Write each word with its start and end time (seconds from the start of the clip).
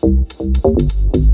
Collective 0.00 0.56
soul. 0.62 1.29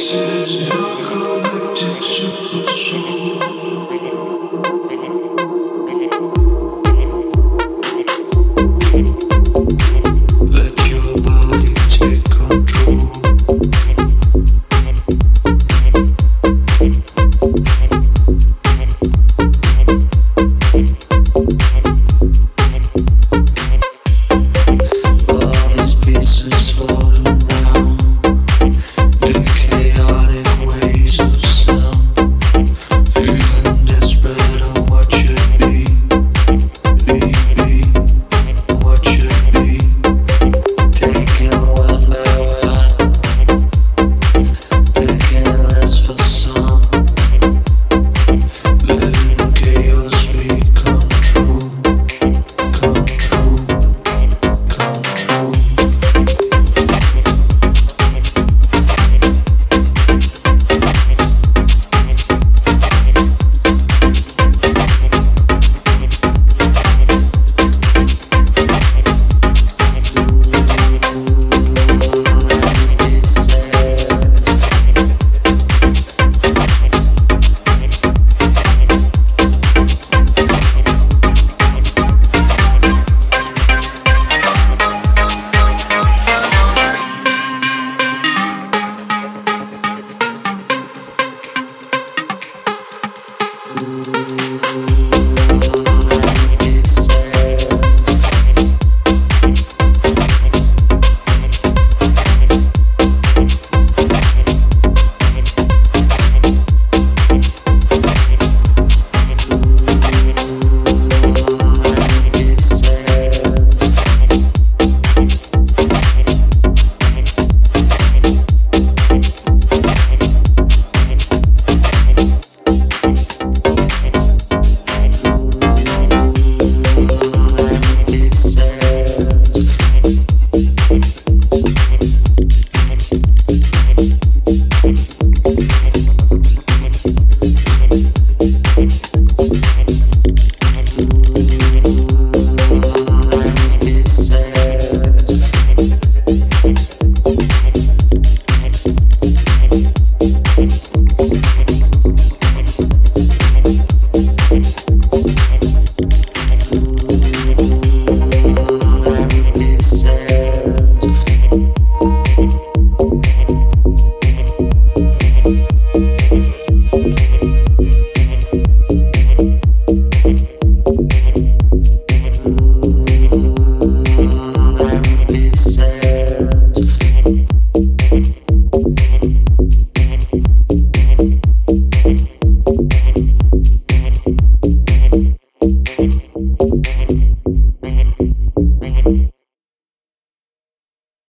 This 0.00 0.14
is. 0.14 0.99